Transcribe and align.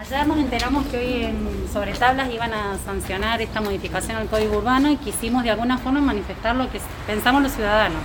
Ayer 0.00 0.26
nos 0.26 0.38
enteramos 0.38 0.86
que 0.86 0.96
hoy 0.96 1.24
en 1.24 1.68
sobre 1.70 1.92
tablas 1.92 2.32
iban 2.32 2.54
a 2.54 2.78
sancionar 2.78 3.42
esta 3.42 3.60
modificación 3.60 4.16
al 4.16 4.28
código 4.28 4.56
urbano 4.56 4.90
y 4.90 4.96
quisimos 4.96 5.44
de 5.44 5.50
alguna 5.50 5.76
forma 5.76 6.00
manifestar 6.00 6.56
lo 6.56 6.70
que 6.72 6.80
pensamos 7.06 7.42
los 7.42 7.52
ciudadanos. 7.52 8.00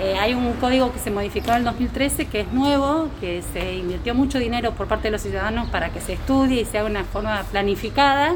Eh, 0.00 0.18
hay 0.18 0.34
un 0.34 0.54
código 0.54 0.92
que 0.92 0.98
se 0.98 1.12
modificó 1.12 1.52
en 1.52 1.58
el 1.58 1.64
2013 1.66 2.26
que 2.26 2.40
es 2.40 2.52
nuevo, 2.52 3.10
que 3.20 3.44
se 3.52 3.74
invirtió 3.76 4.12
mucho 4.16 4.40
dinero 4.40 4.72
por 4.72 4.88
parte 4.88 5.04
de 5.04 5.12
los 5.12 5.22
ciudadanos 5.22 5.68
para 5.68 5.90
que 5.90 6.00
se 6.00 6.14
estudie 6.14 6.62
y 6.62 6.64
se 6.64 6.78
haga 6.78 6.90
una 6.90 7.04
forma 7.04 7.44
planificada 7.44 8.34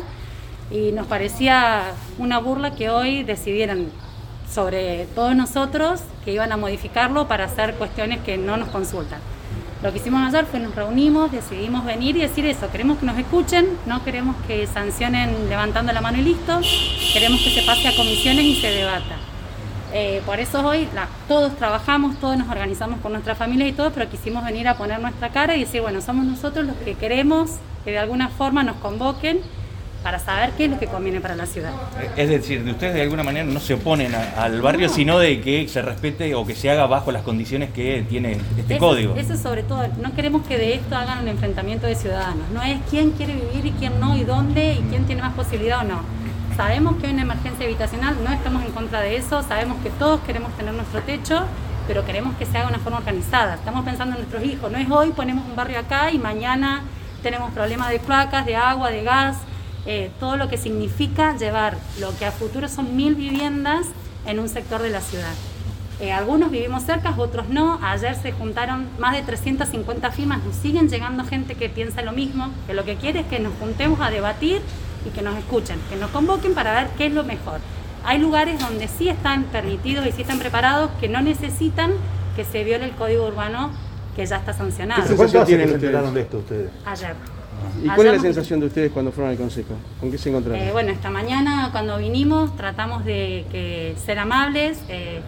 y 0.71 0.93
nos 0.93 1.09
parecía 1.09 1.83
una 2.17 2.39
burla 2.39 2.77
que 2.77 2.91
hoy 2.91 3.25
decidieran 3.25 3.89
sobre 4.49 5.07
todos 5.17 5.35
nosotros 5.35 6.01
que 6.25 6.33
iban 6.33 6.53
a 6.53 6.57
modificarlo 6.57 7.27
para 7.27 7.47
hacer 7.47 7.75
cuestiones 7.75 8.21
que 8.21 8.39
no 8.39 8.57
nos 8.57 8.69
consultan. 8.69 9.19
Lo 9.81 9.93
que 9.93 9.99
hicimos 9.99 10.27
ayer 10.27 10.45
fue 10.45 10.59
nos 10.59 10.75
reunimos, 10.75 11.31
decidimos 11.31 11.85
venir 11.85 12.17
y 12.17 12.21
decir 12.21 12.45
eso, 12.47 12.69
queremos 12.71 12.99
que 12.99 13.07
nos 13.07 13.17
escuchen, 13.17 13.69
no 13.87 14.03
queremos 14.03 14.35
que 14.49 14.67
sancionen 14.67 15.49
levantando 15.49 15.93
la 15.93 16.01
mano 16.01 16.19
y 16.19 16.23
listo, 16.23 16.61
queremos 17.13 17.41
que 17.43 17.51
se 17.51 17.63
pase 17.63 17.87
a 17.87 17.95
comisiones 17.95 18.45
y 18.45 18.57
se 18.57 18.73
debata. 18.73 19.17
Eh, 19.93 20.21
por 20.27 20.41
eso 20.41 20.67
hoy 20.67 20.89
todos 21.29 21.57
trabajamos, 21.57 22.19
todos 22.19 22.37
nos 22.37 22.49
organizamos 22.49 23.01
con 23.01 23.13
nuestra 23.13 23.37
familia 23.37 23.69
y 23.69 23.73
todo, 23.73 23.93
pero 23.93 24.11
quisimos 24.11 24.45
venir 24.45 24.67
a 24.67 24.77
poner 24.77 24.99
nuestra 24.99 25.29
cara 25.29 25.57
y 25.57 25.61
decir, 25.61 25.81
bueno, 25.81 26.01
somos 26.01 26.27
nosotros 26.27 26.67
los 26.67 26.77
que 26.79 26.95
queremos 26.95 27.53
que 27.85 27.93
de 27.93 27.99
alguna 27.99 28.29
forma 28.31 28.65
nos 28.65 28.77
convoquen 28.79 29.41
para 30.03 30.19
saber 30.19 30.53
qué 30.57 30.67
es 30.67 30.71
lo 30.71 30.79
que 30.79 30.87
conviene 30.87 31.21
para 31.21 31.35
la 31.35 31.47
ciudad. 31.47 31.73
Es 32.17 32.29
decir, 32.29 32.65
de 32.65 32.71
ustedes 32.71 32.95
de 32.95 33.03
alguna 33.03 33.23
manera 33.23 33.45
no 33.45 33.61
se 33.61 33.75
oponen 33.75 34.15
al 34.15 34.63
barrio, 34.63 34.89
sino 34.89 35.19
de 35.19 35.41
que 35.41 35.69
se 35.69 35.83
respete 35.83 36.35
o 36.35 36.47
que 36.47 36.55
se 36.55 36.71
haga 36.71 36.87
bajo 36.87 37.13
las 37.13 37.23
condiciones 37.23 37.71
que 37.71 38.05
tiene 38.09 38.39
este 38.57 38.79
código. 38.79 39.15
Eso 39.17 39.37
sobre 39.37 39.63
todo, 39.63 39.87
no 40.01 40.15
queremos 40.15 40.47
que 40.47 40.57
de 40.57 40.75
esto 40.75 40.97
hagan 40.97 41.21
un 41.21 41.29
enfrentamiento 41.29 41.87
de 41.87 41.95
ciudadanos, 41.95 42.49
no 42.53 42.63
es 42.63 42.79
quién 42.91 43.11
quiere 43.13 43.35
vivir 43.35 43.67
y 43.67 43.73
quién 43.73 43.99
no, 44.01 44.17
y 44.17 44.25
dónde, 44.25 44.75
y 44.75 44.83
quién 44.89 45.05
tiene 45.05 45.23
más 45.23 45.35
posibilidad 45.35 45.81
o 45.81 45.85
no 45.85 46.19
Sabemos 46.59 46.97
que 46.97 47.07
hay 47.07 47.13
una 47.13 47.23
emergencia 47.23 47.67
habitacional, 47.67 48.17
no 48.25 48.33
estamos 48.33 48.65
en 48.65 48.73
contra 48.73 49.01
de 49.01 49.17
eso, 49.17 49.45
sabemos 49.45 49.81
que 49.81 49.91
todos 49.91 50.19
queremos 50.23 50.53
tener 50.57 50.75
nuestro 50.75 51.01
techo, 51.03 51.45
pero 51.87 52.05
queremos 52.05 52.35
que 52.35 52.47
se 52.47 52.59
haga 52.59 52.67
de 52.67 52.75
una 52.75 52.83
forma 52.83 52.99
organizada. 52.99 53.55
Estamos 53.55 53.85
pensando 53.85 54.17
en 54.17 54.23
nuestros 54.23 54.43
hijos, 54.43 54.73
no 54.73 54.77
es 54.77 54.91
hoy 54.91 55.11
ponemos 55.11 55.47
un 55.49 55.55
barrio 55.55 55.79
acá 55.79 56.11
y 56.11 56.19
mañana 56.19 56.83
tenemos 57.23 57.53
problemas 57.53 57.91
de 57.91 58.01
cloacas, 58.01 58.45
de 58.45 58.57
agua, 58.57 58.91
de 58.91 59.05
gas, 59.05 59.37
eh, 59.87 60.11
todo 60.21 60.37
lo 60.37 60.49
que 60.49 60.59
significa 60.59 61.37
llevar 61.37 61.77
lo 62.01 62.17
que 62.19 62.27
a 62.27 62.33
futuro 62.33 62.69
son 62.69 62.97
mil 62.97 63.15
viviendas 63.15 63.87
en 64.27 64.39
un 64.39 64.49
sector 64.49 64.83
de 64.83 64.91
la 64.91 65.01
ciudad. 65.01 65.33
Eh, 66.01 66.13
algunos 66.13 66.51
vivimos 66.51 66.85
cerca, 66.85 67.13
otros 67.17 67.49
no. 67.49 67.81
Ayer 67.83 68.15
se 68.15 68.31
juntaron 68.33 68.87
más 68.99 69.15
de 69.15 69.23
350 69.23 70.11
firmas, 70.13 70.45
nos 70.45 70.55
siguen 70.55 70.89
llegando 70.89 71.25
gente 71.25 71.57
que 71.57 71.69
piensa 71.69 72.03
lo 72.03 72.13
mismo, 72.13 72.51
que 72.67 72.75
lo 72.75 72.85
que 72.85 72.97
quiere 72.97 73.21
es 73.21 73.27
que 73.27 73.41
nos 73.41 73.53
juntemos 73.59 74.01
a 74.01 74.11
debatir 74.11 74.61
y 75.05 75.11
que 75.11 75.23
nos 75.23 75.37
escuchen, 75.37 75.79
que 75.91 75.97
nos 75.97 76.11
convoquen 76.11 76.55
para 76.55 76.73
ver 76.73 76.89
qué 76.97 77.07
es 77.07 77.13
lo 77.13 77.25
mejor. 77.25 77.61
Hay 78.05 78.19
lugares 78.19 78.61
donde 78.61 78.87
sí 78.87 79.09
están 79.09 79.45
permitidos 79.45 80.07
y 80.07 80.13
sí 80.13 80.23
están 80.23 80.39
preparados 80.39 80.91
que 81.01 81.09
no 81.09 81.21
necesitan 81.21 81.93
que 82.37 82.45
se 82.45 82.63
viole 82.63 82.85
el 82.85 82.93
código 82.93 83.27
urbano 83.27 83.71
que 84.15 84.25
ya 84.25 84.37
está 84.37 84.53
sancionado. 84.53 85.03
¿Qué 85.03 85.09
sensación 85.09 85.47
tienen 85.47 85.75
ustedes? 85.75 86.15
de 86.15 86.21
esto 86.21 86.39
ustedes? 86.39 86.71
Ayer. 86.87 87.38
¿Y 87.83 87.89
cuál 87.89 88.09
es 88.09 88.13
la 88.15 88.21
sensación 88.21 88.61
de 88.61 88.67
ustedes 88.67 88.91
cuando 88.93 89.13
fueron 89.13 89.31
al 89.31 89.39
consejo? 89.39 89.75
¿Con 90.01 90.11
qué 90.11 90.19
se 90.19 90.31
encontraron? 90.31 90.61
Eh, 90.61 90.73
bueno, 90.73 90.91
esta 90.91 91.11
mañana 91.11 91.69
cuando 91.73 91.99
vinimos 91.99 92.57
tratamos 92.57 93.05
de 93.05 93.45
que 93.51 93.95
ser 94.05 94.19
amables. 94.19 94.81
Eh, 94.89 95.21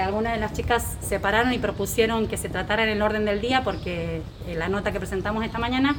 algunas 0.00 0.32
de 0.32 0.40
las 0.40 0.52
chicas 0.54 0.96
se 1.00 1.20
pararon 1.20 1.52
y 1.52 1.58
propusieron 1.58 2.26
que 2.26 2.36
se 2.36 2.48
tratara 2.48 2.84
en 2.84 2.88
el 2.90 3.02
orden 3.02 3.24
del 3.24 3.40
día 3.40 3.62
porque 3.62 4.22
eh, 4.46 4.54
la 4.56 4.68
nota 4.68 4.90
que 4.90 4.98
presentamos 4.98 5.44
esta 5.44 5.58
mañana 5.58 5.96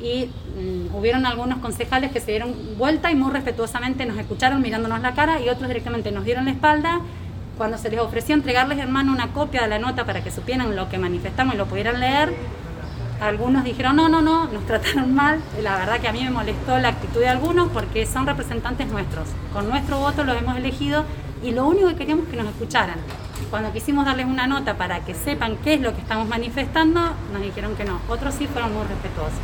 y 0.00 0.26
mm, 0.26 0.94
hubieron 0.94 1.26
algunos 1.26 1.58
concejales 1.58 2.12
que 2.12 2.20
se 2.20 2.30
dieron 2.30 2.54
vuelta 2.78 3.10
y 3.10 3.14
muy 3.14 3.30
respetuosamente 3.30 4.06
nos 4.06 4.18
escucharon 4.18 4.62
mirándonos 4.62 5.00
la 5.00 5.14
cara 5.14 5.40
y 5.40 5.48
otros 5.48 5.68
directamente 5.68 6.12
nos 6.12 6.24
dieron 6.24 6.46
la 6.46 6.52
espalda. 6.52 7.00
Cuando 7.58 7.78
se 7.78 7.88
les 7.90 8.00
ofreció 8.00 8.34
entregarles 8.34 8.78
en 8.78 8.90
mano 8.90 9.12
una 9.12 9.32
copia 9.32 9.62
de 9.62 9.68
la 9.68 9.78
nota 9.78 10.04
para 10.04 10.22
que 10.22 10.30
supieran 10.30 10.76
lo 10.76 10.88
que 10.90 10.98
manifestamos 10.98 11.54
y 11.54 11.58
lo 11.58 11.66
pudieran 11.66 12.00
leer, 12.00 12.34
algunos 13.20 13.64
dijeron 13.64 13.96
no, 13.96 14.08
no, 14.08 14.22
no, 14.22 14.46
nos 14.46 14.66
trataron 14.66 15.14
mal. 15.14 15.40
La 15.62 15.76
verdad 15.76 16.00
que 16.00 16.08
a 16.08 16.12
mí 16.12 16.22
me 16.22 16.30
molestó 16.30 16.78
la 16.78 16.88
actitud 16.88 17.20
de 17.20 17.28
algunos 17.28 17.68
porque 17.70 18.06
son 18.06 18.26
representantes 18.26 18.86
nuestros. 18.88 19.28
Con 19.52 19.68
nuestro 19.68 19.98
voto 19.98 20.24
los 20.24 20.36
hemos 20.36 20.56
elegido 20.56 21.04
y 21.42 21.52
lo 21.52 21.66
único 21.66 21.88
que 21.88 21.96
queríamos 21.96 22.26
es 22.26 22.30
que 22.30 22.36
nos 22.36 22.48
escucharan. 22.48 22.98
Cuando 23.50 23.72
quisimos 23.72 24.04
darles 24.04 24.26
una 24.26 24.46
nota 24.46 24.76
para 24.76 25.04
que 25.04 25.14
sepan 25.14 25.56
qué 25.62 25.74
es 25.74 25.80
lo 25.80 25.94
que 25.94 26.00
estamos 26.00 26.26
manifestando, 26.26 27.00
nos 27.32 27.42
dijeron 27.42 27.76
que 27.76 27.84
no. 27.84 28.00
Otros 28.08 28.34
sí 28.34 28.46
fueron 28.46 28.72
muy 28.74 28.84
respetuosos. 28.86 29.38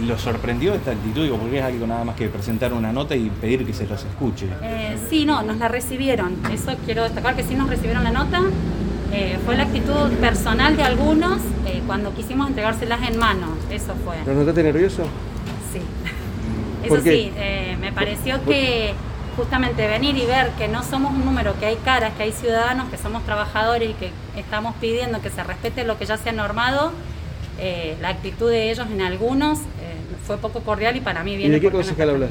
¿Lo 0.00 0.18
sorprendió 0.18 0.74
esta 0.74 0.92
actitud? 0.92 1.28
Porque 1.38 1.58
es 1.58 1.64
algo 1.64 1.86
nada 1.86 2.04
más 2.04 2.16
que 2.16 2.28
presentar 2.28 2.72
una 2.72 2.90
nota 2.90 3.14
y 3.14 3.30
pedir 3.30 3.64
que 3.64 3.72
se 3.72 3.86
los 3.86 4.02
escuche. 4.04 4.48
Eh, 4.62 4.98
sí, 5.08 5.24
no, 5.24 5.42
nos 5.42 5.58
la 5.58 5.68
recibieron. 5.68 6.36
Eso 6.52 6.74
quiero 6.84 7.04
destacar 7.04 7.36
que 7.36 7.44
sí 7.44 7.54
nos 7.54 7.68
recibieron 7.68 8.02
la 8.02 8.10
nota. 8.10 8.42
Eh, 9.12 9.38
fue 9.44 9.56
la 9.56 9.64
actitud 9.64 10.10
personal 10.20 10.76
de 10.76 10.82
algunos 10.82 11.40
eh, 11.66 11.82
cuando 11.86 12.14
quisimos 12.14 12.48
entregárselas 12.48 13.08
en 13.08 13.18
mano. 13.18 13.48
Eso 13.70 13.94
fue. 14.04 14.16
¿Los 14.26 14.36
notaste 14.36 14.62
nervioso? 14.62 15.04
Sí. 15.72 15.80
Eso 16.84 17.02
sí, 17.02 17.32
me 17.80 17.92
pareció 17.92 18.42
que 18.44 18.94
justamente 19.38 19.86
venir 19.86 20.16
y 20.16 20.26
ver 20.26 20.50
que 20.58 20.66
no 20.66 20.82
somos 20.82 21.12
un 21.12 21.24
número, 21.24 21.58
que 21.60 21.66
hay 21.66 21.76
caras, 21.76 22.12
que 22.16 22.24
hay 22.24 22.32
ciudadanos, 22.32 22.88
que 22.88 22.98
somos 22.98 23.24
trabajadores 23.24 23.90
y 23.90 23.92
que 23.94 24.10
estamos 24.36 24.74
pidiendo 24.80 25.20
que 25.22 25.30
se 25.30 25.44
respete 25.44 25.84
lo 25.84 25.96
que 25.96 26.06
ya 26.06 26.16
se 26.16 26.30
ha 26.30 26.32
normado, 26.32 26.90
eh, 27.60 27.96
la 28.00 28.08
actitud 28.08 28.50
de 28.50 28.70
ellos 28.70 28.88
en 28.90 29.00
algunos 29.00 29.58
eh, 29.58 29.96
fue 30.26 30.38
poco 30.38 30.60
cordial 30.60 30.96
y 30.96 31.00
para 31.00 31.22
mí 31.22 31.36
viene... 31.36 31.56
¿Y 31.56 31.60
de 31.60 31.60
qué 31.60 31.70
concejal 31.70 32.10
hablas? 32.10 32.30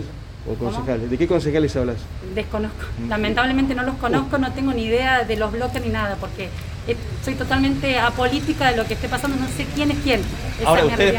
O 0.49 0.53
concejales. 0.55 1.09
¿De 1.09 1.17
qué 1.17 1.27
concejales 1.27 1.75
hablas? 1.75 1.97
Desconozco. 2.33 2.85
Lamentablemente 3.09 3.75
no 3.75 3.83
los 3.83 3.95
conozco, 3.95 4.37
no 4.37 4.51
tengo 4.53 4.73
ni 4.73 4.83
idea 4.83 5.23
de 5.23 5.35
los 5.35 5.51
bloques 5.51 5.81
ni 5.83 5.89
nada, 5.89 6.15
porque 6.19 6.49
soy 7.23 7.35
totalmente 7.35 7.99
apolítica 7.99 8.71
de 8.71 8.77
lo 8.77 8.85
que 8.85 8.93
esté 8.93 9.09
pasando, 9.09 9.37
no 9.37 9.47
sé 9.47 9.65
quién 9.75 9.91
es 9.91 9.97
quién. 9.99 10.21
Ahora 10.65 10.85
ustedes 10.85 11.15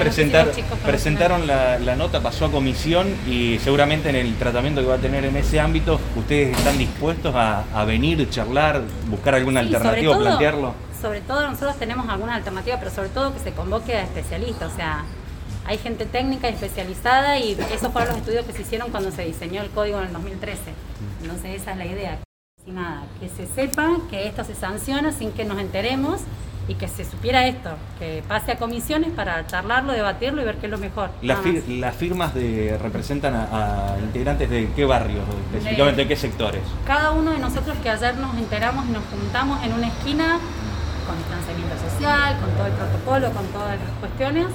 presentaron 0.84 1.47
la, 1.47 1.97
nota, 1.97 2.21
pasó 2.21 2.47
a 2.47 2.51
comisión 2.51 3.09
y 3.27 3.59
seguramente 3.59 4.09
en 4.09 4.17
el 4.17 4.34
tratamiento 4.37 4.81
que 4.81 4.87
va 4.87 4.95
a 4.95 4.99
tener 4.99 5.25
en 5.25 5.37
ese 5.37 5.61
ámbito, 5.61 6.00
ustedes 6.17 6.56
están 6.56 6.79
dispuestos 6.79 7.35
a, 7.35 7.85
venir, 7.85 8.29
charlar, 8.31 8.83
buscar 9.09 9.35
alguna 9.35 9.61
alternativa, 9.61 10.19
plantearlo. 10.19 10.75
Sobre 11.00 11.21
todo 11.21 11.49
nosotros 11.49 11.77
tenemos 11.79 12.09
alguna 12.09 12.35
alternativa, 12.35 12.77
pero 12.79 12.91
sobre 12.91 13.09
todo 13.11 13.33
que 13.33 13.39
se 13.39 13.53
convoque 13.53 13.95
a 13.95 14.03
especialistas, 14.03 14.73
o 14.73 14.77
sea, 14.77 15.05
hay 15.66 15.78
gente 15.78 16.06
técnica 16.06 16.48
especializada 16.48 17.38
y 17.38 17.52
esos 17.72 17.92
fueron 17.92 18.10
los 18.10 18.19
estudios 18.19 18.46
que 18.46 18.52
se 18.52 18.62
hicieron 18.62 18.91
cuando 18.91 19.10
se 19.10 19.24
diseñó 19.24 19.62
el 19.62 19.70
código 19.70 19.98
en 19.98 20.06
el 20.06 20.12
2013. 20.12 20.60
Entonces 21.22 21.60
esa 21.60 21.72
es 21.72 21.78
la 21.78 21.86
idea 21.86 22.19
nada, 22.72 23.02
que 23.20 23.28
se 23.28 23.46
sepa 23.46 23.96
que 24.10 24.26
esto 24.26 24.44
se 24.44 24.54
sanciona 24.54 25.12
sin 25.12 25.32
que 25.32 25.44
nos 25.44 25.58
enteremos 25.58 26.20
y 26.66 26.74
que 26.74 26.86
se 26.86 27.04
supiera 27.04 27.46
esto, 27.46 27.70
que 27.98 28.22
pase 28.28 28.52
a 28.52 28.58
comisiones 28.58 29.10
para 29.12 29.46
charlarlo, 29.46 29.92
debatirlo 29.92 30.42
y 30.42 30.44
ver 30.44 30.56
qué 30.56 30.66
es 30.66 30.72
lo 30.72 30.76
mejor. 30.76 31.10
las 31.22 31.96
firmas 31.96 32.34
de, 32.34 32.78
representan 32.82 33.34
a, 33.34 33.96
integrantes 34.02 34.50
de 34.50 34.70
qué 34.76 34.84
barrios, 34.84 35.25
específicamente 35.46 36.02
de, 36.02 36.08
qué 36.08 36.16
sectores? 36.16 36.60
Cada 36.86 37.12
uno 37.12 37.30
de 37.30 37.38
nosotros 37.38 37.76
que 37.82 37.88
ayer 37.88 38.16
nos 38.19 38.36
enteramos 38.36 38.84
y 38.86 38.90
nos 38.90 39.02
juntamos 39.04 39.64
en 39.64 39.72
una 39.72 39.88
esquina 39.88 40.38
con 41.06 41.16
distanciamiento 41.16 41.75
social, 41.88 42.38
con 42.38 42.50
todo 42.50 42.66
el 42.66 42.72
protocolo, 42.75 43.32
con 43.32 43.46
todas 43.46 43.78
las 43.78 43.90
cuestiones, 44.00 44.46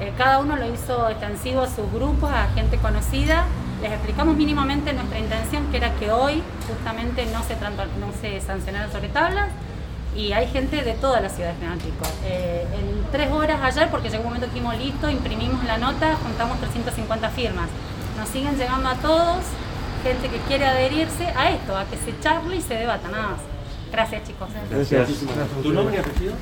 eh, 0.00 0.12
cada 0.16 0.38
uno 0.38 0.56
lo 0.56 0.72
hizo 0.72 1.08
extensivo 1.08 1.62
a 1.62 1.68
sus 1.68 1.90
grupos, 1.92 2.30
a 2.30 2.48
gente 2.54 2.76
conocida 2.78 3.46
les 3.82 3.92
explicamos 3.92 4.36
mínimamente 4.36 4.92
nuestra 4.92 5.18
intención, 5.18 5.70
que 5.70 5.76
era 5.76 5.92
que 5.94 6.10
hoy 6.10 6.42
justamente 6.66 7.26
no 7.26 7.42
se, 7.42 7.56
no 7.56 8.12
se 8.20 8.40
sancionaran 8.40 8.90
sobre 8.90 9.08
tablas 9.08 9.48
y 10.16 10.32
hay 10.32 10.46
gente 10.46 10.82
de 10.82 10.94
toda 10.94 11.20
la 11.20 11.28
ciudad 11.28 11.50
de 11.50 11.56
General 11.56 11.78
eh, 12.24 12.66
en 12.72 13.12
tres 13.12 13.30
horas 13.30 13.60
ayer, 13.62 13.90
porque 13.90 14.08
llegó 14.08 14.22
un 14.22 14.28
momento 14.28 14.46
que 14.46 14.58
hicimos 14.58 14.78
listo, 14.78 15.10
imprimimos 15.10 15.62
la 15.64 15.76
nota, 15.76 16.16
juntamos 16.16 16.58
350 16.58 17.28
firmas. 17.30 17.68
Nos 18.16 18.28
siguen 18.30 18.56
llegando 18.56 18.88
a 18.88 18.94
todos, 18.94 19.44
gente 20.02 20.28
que 20.30 20.38
quiere 20.48 20.64
adherirse 20.64 21.26
a 21.36 21.50
esto, 21.50 21.76
a 21.76 21.84
que 21.84 21.98
se 21.98 22.18
charle 22.20 22.56
y 22.56 22.62
se 22.62 22.74
debata, 22.74 23.08
nada 23.10 23.28
más. 23.28 23.40
Gracias 23.92 24.24
chicos. 24.26 24.48
Gracias. 24.70 25.08
¿Tu 25.62 25.72
nombre 25.72 25.96
y 25.96 25.98
apellido? 25.98 26.32